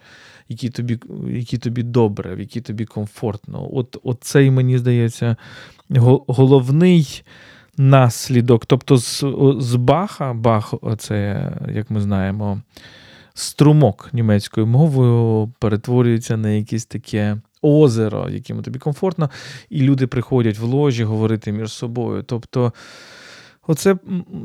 [0.49, 3.69] які тобі які тобі добре, в якій тобі комфортно.
[3.71, 5.35] От, от цей, мені здається,
[6.27, 7.23] головний
[7.77, 8.65] наслідок.
[8.65, 9.23] Тобто з
[9.59, 12.61] з Баха, Бах, це, як ми знаємо,
[13.33, 19.29] струмок німецькою мовою перетворюється на якесь таке озеро, яким тобі комфортно,
[19.69, 22.23] і люди приходять в ложі говорити між собою.
[22.23, 22.73] Тобто
[23.69, 23.95] Оце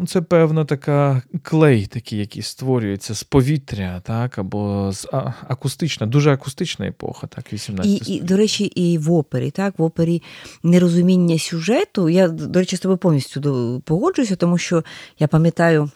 [0.07, 5.09] це певно така клей, такий, який створюється з повітря, так, або з
[5.49, 9.83] акустична, дуже акустична епоха, так, 18 І, і, до речі, і в опері, так, в
[9.83, 10.23] опері
[10.63, 12.09] нерозуміння сюжету.
[12.09, 14.85] Я, до речі, з тобою повністю погоджуюся, тому що
[15.19, 15.91] я пам'ятаю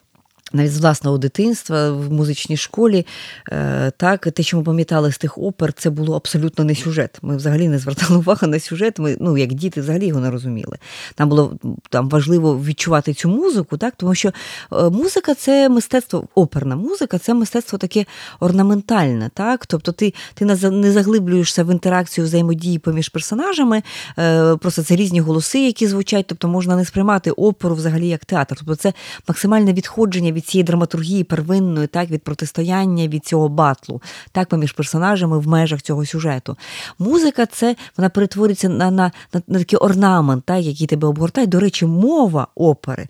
[0.52, 3.06] навіть з власного дитинства в музичній школі,
[3.52, 7.18] е, так, те, що ми пам'ятали з тих опер, це було абсолютно не сюжет.
[7.22, 8.98] Ми взагалі не звертали увагу на сюжет.
[8.98, 10.78] Ми, ну, як діти, взагалі його не розуміли.
[11.18, 11.56] Нам було
[11.90, 14.28] там важливо відчувати цю музику, так, тому що
[14.72, 18.04] е, музика це мистецтво, оперна музика це мистецтво таке
[18.40, 19.30] орнаментальне.
[19.34, 23.82] так, Тобто ти ти не заглиблюєшся в інтеракцію взаємодії поміж персонажами,
[24.18, 28.56] е, просто це різні голоси, які звучать, тобто можна не сприймати оперу взагалі як театр.
[28.58, 28.92] Тобто це
[29.28, 35.38] максимальне відходження від цієї драматургії первинної, так, від протистояння, від цього батлу, так, поміж персонажами
[35.38, 36.56] в межах цього сюжету.
[36.98, 41.46] Музика це вона перетворюється на на, на, на такий орнамент, так, який тебе обгортає.
[41.46, 43.08] До речі, мова опери.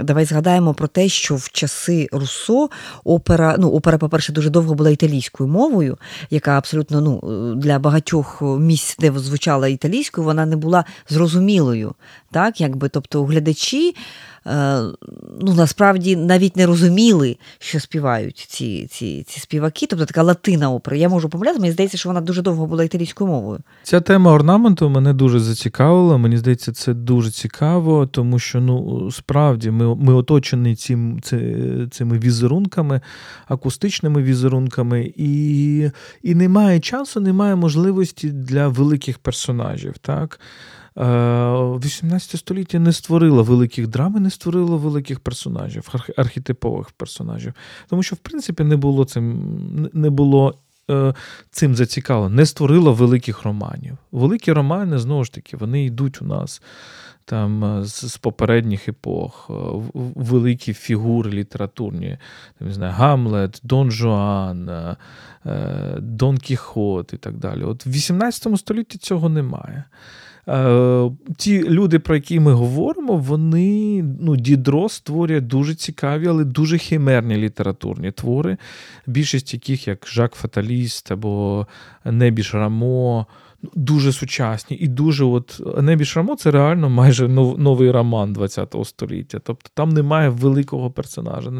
[0.00, 2.68] Давай згадаємо про те, що в часи Руссо
[3.04, 5.98] опера, ну, опера, по-перше, дуже довго була італійською мовою,
[6.30, 11.94] яка абсолютно ну, для багатьох місць, де звучала італійською, вона не була зрозумілою.
[12.32, 13.94] Так, якби, Тобто глядачі
[14.46, 14.80] Е,
[15.40, 20.96] ну, насправді навіть не розуміли, що співають ці ці, ці співаки, тобто така латина опера.
[20.96, 23.60] Я можу помиляти, мені здається, що вона дуже довго була італійською мовою.
[23.82, 26.18] Ця тема орнаменту мене дуже зацікавила.
[26.18, 31.20] Мені здається, це дуже цікаво, тому що ну справді ми ми оточені цим,
[31.90, 33.00] цими візерунками,
[33.48, 35.90] акустичними візерунками, і
[36.22, 39.98] і немає часу, немає можливості для великих персонажів.
[39.98, 40.40] так?
[40.96, 47.52] 18 е, століття не створило великих драм і не створило великих персонажів, архетипових персонажів.
[47.88, 50.54] Тому що, в принципі, не було цим не було.
[50.90, 51.14] Е,
[51.50, 53.98] цим зацікавлено, не створило великих романів.
[54.12, 56.62] Великі романи, знову ж таки, вони йдуть у нас
[57.24, 59.50] там е, з попередніх епох,
[60.14, 62.18] великі фігури літературні,
[62.58, 64.70] там, не знаю, Гамлет, Дон Жуан,
[65.98, 67.62] Дон Кіхот і так далі.
[67.64, 69.84] От в 18 столітті цього немає.
[70.48, 76.78] Е, ті люди, про які ми говоримо, вони ну, Дідро створює дуже цікаві, але дуже
[76.78, 78.56] химерні літературні твори,
[79.06, 81.66] більшість яких, як Жак Фаталіст або
[82.04, 83.26] Небіж Рамо
[83.74, 89.38] дуже сучасні і дуже от Небі Шрамо це реально майже новий роман ХХ століття.
[89.44, 91.52] Тобто там немає великого персонажа,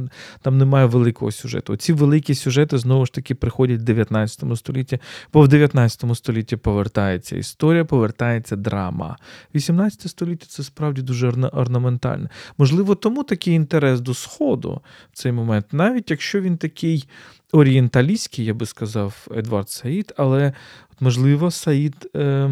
[0.42, 1.76] там немає великого сюжету.
[1.76, 4.98] Ці великі сюжети знову ж таки приходять в 19 столітті,
[5.32, 9.16] бо в 19 столітті повертається історія, повертається драма.
[9.54, 12.28] 18 століття це справді дуже орнаментальне.
[12.58, 14.80] Можливо, тому такий інтерес до Сходу
[15.12, 17.08] в цей момент, навіть якщо він такий
[17.52, 20.52] орієнталістський, я би сказав, Едвард Саїд, але
[21.00, 22.50] можливо, Саїд, е,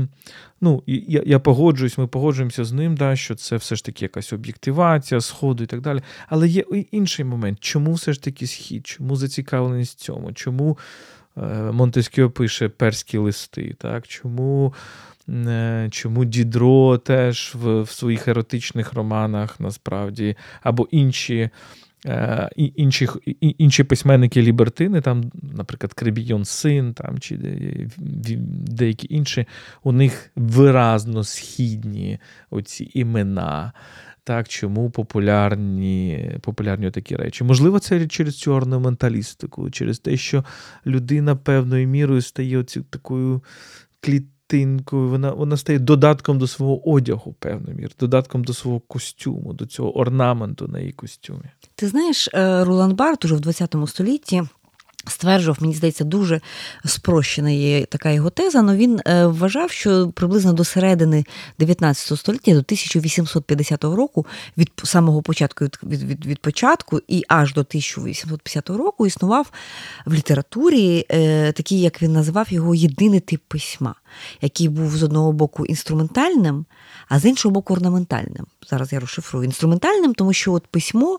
[0.60, 4.32] ну, я я погоджуюсь, ми погоджуємося з ним, да, що це все ж таки якась
[4.32, 6.00] об'єктивація, сходу і так далі.
[6.28, 10.32] Але є інший момент, чому все ж таки схід, чому зацікавленість в цьому?
[10.32, 10.78] Чому
[11.36, 11.40] е,
[11.72, 13.74] Монтескіо пише перські листи?
[13.78, 14.74] так, Чому
[15.28, 21.50] е, чому Дідро теж в, в своїх еротичних романах насправді, або інші.
[22.06, 27.38] Е, інших, Інші письменники Лібертини, там, наприклад, Кребійон Син там, чи
[28.66, 29.46] деякі інші,
[29.82, 32.18] у них виразно східні
[32.50, 33.72] оці імена.
[34.24, 37.44] Так, Чому популярні популярні такі речі?
[37.44, 40.44] Можливо, це через цю орнаменталістику, через те, що
[40.86, 43.42] людина певною мірою стає оці, такою
[44.00, 49.52] кліт частинкою, вона вона стає додатком до свого одягу, певно мір, додатком до свого костюму,
[49.52, 51.50] до цього орнаменту на її костюмі.
[51.74, 54.42] Ти знаєш, Рулан Ролан Барт уже в ХХ столітті.
[55.06, 56.40] Стверджував, мені здається, дуже
[56.84, 61.24] спрощена є така його теза, але він е, вважав, що приблизно до середини
[61.58, 64.26] 19 століття, до 1850 року,
[64.58, 69.52] від самого початку від, від, від початку і аж до 1850 року існував
[70.06, 73.94] в літературі е, такий, як він називав його єдиний тип письма,
[74.40, 76.66] який був з одного боку інструментальним,
[77.08, 78.46] а з іншого боку, орнаментальним.
[78.70, 81.18] Зараз я розшифрую інструментальним, тому що от письмо,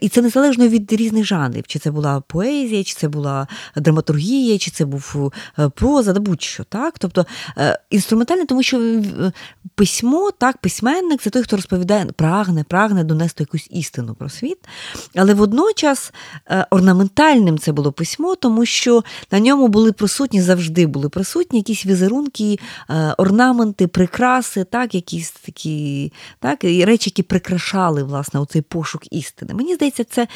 [0.00, 4.70] і це незалежно від різних жанрів, чи це була поезія, чи це була драматургія, чи
[4.70, 6.64] це був е, проза, да будь-що.
[6.64, 6.98] так?
[6.98, 7.26] Тобто
[7.58, 9.32] е, інструментальне, тому що е,
[9.74, 14.58] письмо, так, письменник це той, хто розповідає, прагне, прагне донести якусь істину про світ.
[15.16, 16.12] Але водночас
[16.70, 22.58] орнаментальним це було письмо, тому що на ньому були присутні, завжди були присутні якісь візерунки
[23.18, 29.54] орнаменти, прикраси, так, якісь такі так, і речі, які прикрашали власне оцей пошук істини.
[29.54, 30.28] Мені здається, це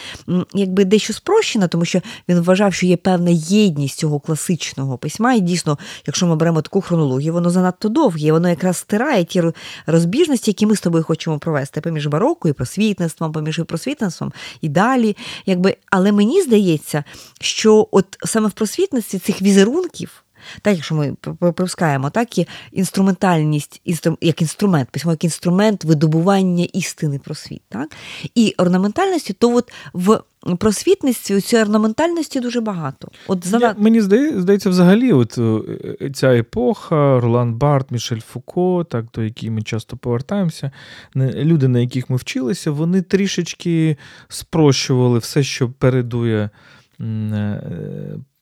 [0.55, 5.35] якби дещо спрощено, тому що він вважав, що є певна єдність цього класичного письма.
[5.35, 9.43] І дійсно, якщо ми беремо таку хронологію, воно занадто довге, воно якраз стирає ті
[9.87, 15.17] розбіжності, які ми з тобою хочемо провести поміж барокою, і просвітництвом, поміж просвітництвом і далі.
[15.47, 17.05] Якби, Але мені здається,
[17.41, 20.24] що от саме в просвітництві цих візерунків.
[20.63, 23.81] Так, якщо ми припускаємо, так і інструментальність,
[24.21, 27.63] як інструмент, письмо як інструмент видобування істини про світ.
[27.69, 27.93] Так?
[28.35, 30.21] І орнаментальності, то от в
[30.59, 33.09] просвітництві цієї орнаментальності дуже багато.
[33.29, 33.59] От за...
[33.59, 39.51] Я, Мені здається, взагалі, от е, ця епоха, Ролан Барт, Мішель Фуко, так, до якої
[39.51, 40.71] ми часто повертаємося,
[41.17, 43.97] люди, на яких ми вчилися, вони трішечки
[44.29, 46.51] спрощували все, що передує.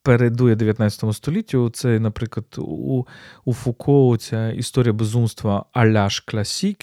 [0.03, 1.71] Передує 19 століттю.
[1.71, 3.05] Це, наприклад, у
[3.45, 6.79] у Фуко ця історія безумства аляш класік,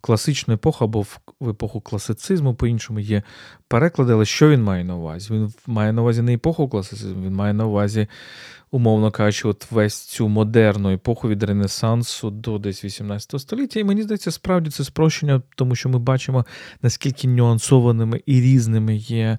[0.00, 3.22] класичну епоху або в, в епоху класицизму, по-іншому є
[3.68, 5.34] переклади, але що він має на увазі?
[5.34, 8.06] Він має на увазі не епоху класицизму, він має на увазі,
[8.70, 13.80] умовно кажучи, от весь цю модерну епоху від Ренесансу до десь 18 століття.
[13.80, 16.44] І мені здається, справді це спрощення, тому що ми бачимо,
[16.82, 19.38] наскільки нюансованими і різними є.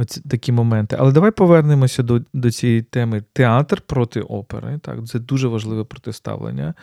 [0.00, 0.96] Оці такі моменти.
[0.98, 4.78] Але давай повернемося до до цієї теми театр проти опери.
[4.82, 6.74] Так, Це дуже важливе протиставлення.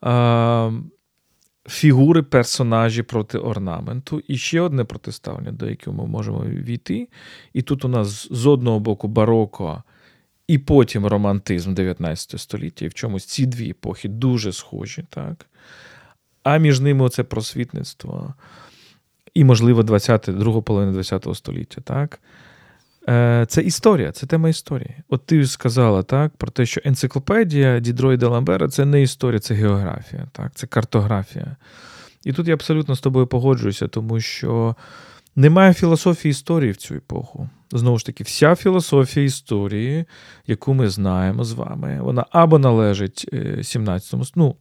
[0.00, 0.70] А,
[1.68, 4.22] Фігури, персонажі проти орнаменту.
[4.28, 7.08] І ще одне протиставлення, до якого ми можемо війти.
[7.52, 9.82] І тут у нас з одного боку бароко,
[10.48, 12.84] і потім романтизм 19 століття.
[12.84, 15.04] І в чомусь ці дві епохи дуже схожі.
[15.10, 15.46] так?
[16.42, 18.34] А між ними оце просвітництво
[19.34, 21.80] і, можливо, 20, друга половина ХХ століття.
[21.80, 22.20] так?
[23.08, 24.94] Е, це історія, це тема історії.
[25.08, 29.54] От ти сказала так, про те, що енциклопедія Дідро і Деламбера це не історія, це
[29.54, 31.56] географія, так, це картографія.
[32.24, 34.76] І тут я абсолютно з тобою погоджуюся, тому що
[35.36, 37.48] немає філософії історії в цю епоху.
[37.72, 40.04] Знову ж таки, вся філософія історії,
[40.46, 43.28] яку ми знаємо з вами, вона або належить
[43.62, 44.56] 17 е, ну,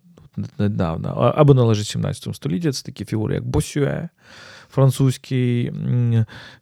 [0.60, 4.10] недавно, або належить 17 століття, це такі фігури, як Босюе,
[4.74, 5.74] французький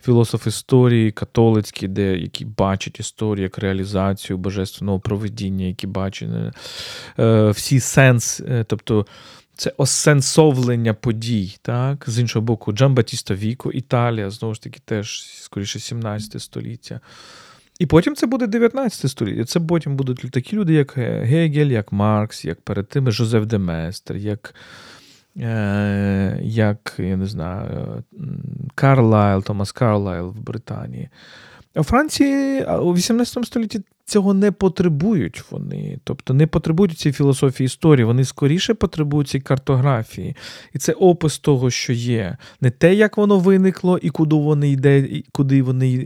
[0.02, 6.30] філософ історії, католицький, де який бачить історію як реалізацію божественного проведіння, які бачать
[7.20, 9.06] е, всі сенс, е, тобто.
[9.56, 12.04] Це осенсовлення подій, так?
[12.08, 17.00] З іншого боку, Джан Батіста Віко, Італія, знову ж таки, теж, скоріше, 17 століття.
[17.80, 19.44] І потім це буде 19 століття.
[19.44, 24.56] Це потім будуть такі люди, як Гегель, як Маркс, як перед тими Жозеф Деместер, як
[26.42, 28.04] як я не знаю,
[28.76, 31.10] Карлайл, Томас Карлайл в Британії.
[31.76, 38.06] У Франції у 18 столітті цього не потребують вони, тобто не потребують цієї філософії історії,
[38.06, 40.36] вони скоріше потребують цієї картографії.
[40.74, 42.38] І це опис того, що є.
[42.62, 45.62] Не те, як воно виникло і куди воно йде, і куди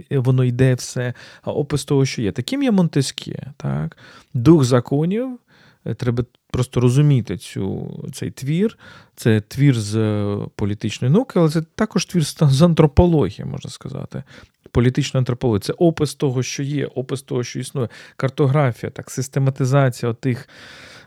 [0.10, 2.32] воно йде все, а опис того, що є.
[2.32, 3.52] Таким є Монтескє.
[3.58, 3.98] так?
[4.34, 5.40] Дух законів.
[5.86, 8.78] Е, треба просто розуміти цю, цей твір.
[9.16, 14.24] Це твір з е, політичної науки, але це також твір з антропології, можна сказати.
[14.72, 20.50] Політична антропологія це опис того, що є, опис того, що існує, картографія, так, систематизація тих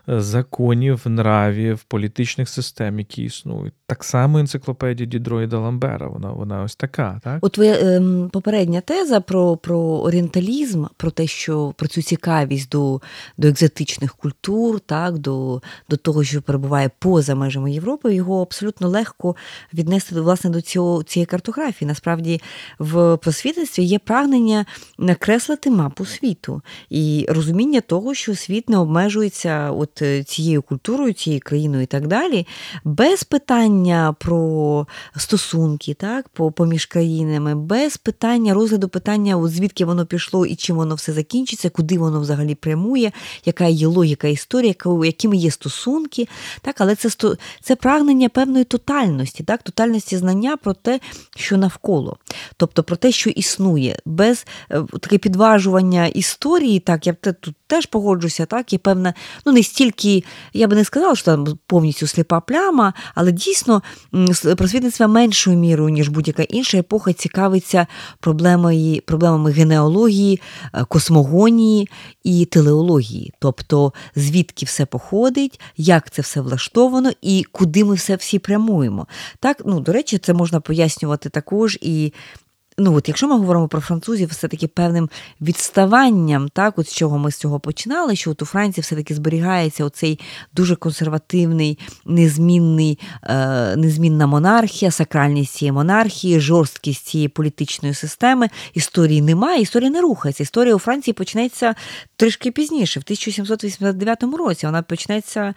[0.09, 3.74] законів, нравів, політичних систем, які існують.
[3.86, 6.09] Так само енциклопедія Дідроїда Ламбера.
[6.09, 7.20] Вона вона ось така.
[7.24, 7.38] так?
[7.40, 13.00] От твоя ем, попередня теза про про орієнталізм, про те, що про цю цікавість до
[13.38, 19.36] до екзотичних культур, так, до до того, що перебуває поза межами Європи, його абсолютно легко
[19.74, 21.88] віднести власне до цього цієї картографії.
[21.88, 22.40] Насправді
[22.78, 24.66] в просвітництві є прагнення
[24.98, 29.70] накреслити мапу світу і розуміння того, що світ не обмежується.
[29.70, 32.46] от Е, цією культурою, цією країною і так далі,
[32.84, 34.86] без питання про
[35.16, 40.94] стосунки так, поміж країнами, без питання розгляду питання, от звідки воно пішло і чим воно
[40.94, 43.12] все закінчиться, куди воно взагалі прямує,
[43.44, 46.28] яка є логіка історії, якими є стосунки.
[46.61, 51.01] Так, Але це це прагнення певної тотальності, так, тотальності знання про те,
[51.36, 52.16] що навколо,
[52.57, 57.86] тобто про те, що існує, без е, таке підважування історії, так, я б тут теж
[57.86, 59.14] погоджуся, так, є певна,
[59.46, 63.82] ну не стільки я би не сказала, що там повністю сліпа пляма, але дійсно
[64.56, 67.86] просвітництво меншою мірою, ніж будь-яка інша епоха, цікавиться
[68.20, 70.40] проблемами, проблемами генеалогії,
[70.74, 71.88] е, космогонії
[72.24, 78.38] і телеології, тобто звідки все походить, як це все влаштовано і куди ми все всі
[78.38, 79.06] прямуємо.
[79.40, 82.12] Так, ну, До речі, це можна пояснювати також і
[82.78, 85.10] ну от якщо ми говоримо про французів, все-таки певним
[85.40, 89.84] відставанням, так, от з чого ми з цього починали, що от у Франції все-таки зберігається
[89.84, 90.20] оцей
[90.52, 98.48] дуже консервативний, незмінний, е, незмінна монархія, сакральність цієї монархії, жорсткість цієї політичної системи.
[98.74, 100.42] Історії немає, історія не рухається.
[100.42, 101.74] Історія у Франції почнеться
[102.16, 104.66] трішки пізніше, в 1789 році.
[104.66, 105.54] Вона почнеться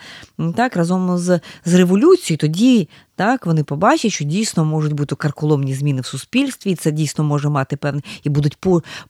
[0.55, 2.37] так разом з, з революцією.
[2.37, 2.89] Тоді
[3.21, 7.49] так, вони побачать, що дійсно можуть бути карколомні зміни в суспільстві, і це дійсно може
[7.49, 8.57] мати певні і будуть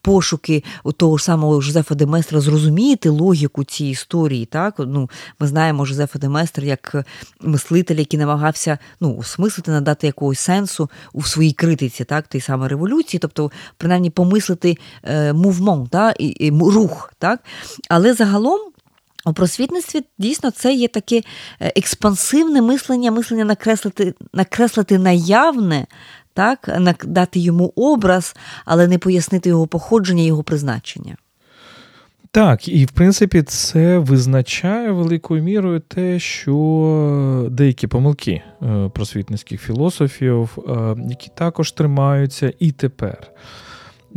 [0.01, 0.63] пошуки
[0.97, 4.45] того ж самого Жозефа Деместра зрозуміти логіку цієї історії.
[4.45, 5.09] Так, ну
[5.39, 7.05] ми знаємо Жозефа Деместра як
[7.41, 13.19] мислитель, який намагався ну осмислити, надати якогось сенсу у своїй критиці, так, тієї саме революції,
[13.19, 17.39] тобто принаймні помислити е, мувмон, так, і, і рух, так,
[17.89, 18.71] але загалом.
[19.25, 21.21] У просвітництві дійсно це є таке
[21.59, 25.85] е, експансивне мислення, мислення накреслити накреслити наявне,
[26.33, 26.69] так,
[27.03, 31.15] дати йому образ, але не пояснити його походження, його призначення.
[32.33, 40.57] Так, і в принципі це визначає великою мірою те, що деякі помилки е, просвітницьких філософів,
[40.57, 43.17] е, які також тримаються і тепер.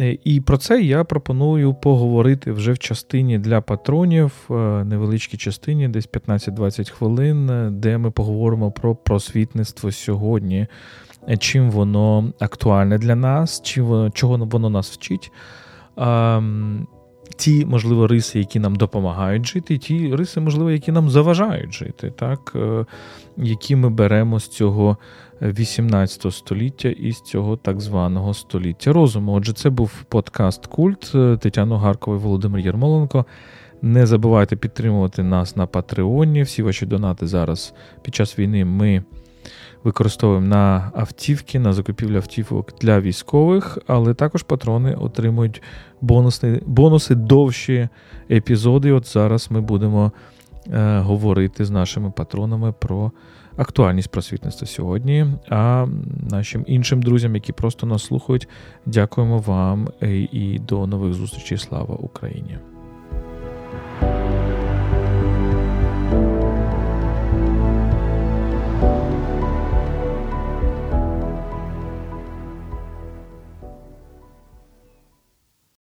[0.01, 5.88] Е, і про це я пропоную поговорити вже в частині для патронів, е, невеличкій частині,
[5.88, 10.66] десь 15-20 хвилин, е, де ми поговоримо про просвітництво сьогодні,
[11.38, 15.32] чим воно актуальне для нас, чим воно, чого воно нас вчить.
[17.36, 22.57] Ті, можливо, риси, які нам допомагають жити, ті риси, можливо, які нам заважають жити, так?
[23.36, 24.97] які ми беремо з цього
[25.43, 29.32] 18 століття і з цього так званого століття розуму.
[29.32, 33.24] Отже, це був подкаст Культ Тетяно Гаркова і Володимир Єрмоленко.
[33.82, 36.43] Не забувайте підтримувати нас на Патреоні.
[36.43, 39.05] Всі ваші донати зараз під час війни ми
[39.85, 45.62] використовуємо на автівки, на закупівлю автівок для військових, але також патрони отримують
[46.01, 47.89] бонуси, бонуси довші
[48.30, 48.93] епізоди.
[48.93, 50.12] От зараз ми будемо
[50.72, 53.12] е, говорити з нашими патронами про
[53.57, 55.27] актуальність просвітництва сьогодні.
[55.49, 55.87] А
[56.31, 58.49] нашим іншим друзям, які просто нас слухають,
[58.87, 61.59] дякуємо вам е, і до нових зустрічей.
[61.59, 62.59] Слава Україні!